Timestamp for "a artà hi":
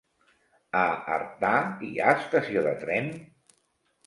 0.79-1.93